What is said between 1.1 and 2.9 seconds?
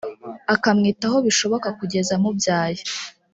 bishoboka kugeza amubyaye